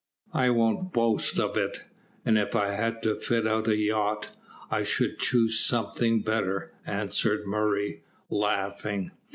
[0.33, 1.81] "I won't boast of it,
[2.25, 4.31] and if I had to fit out a yacht,
[4.71, 9.11] I should choose something better," answered Murray, laughing.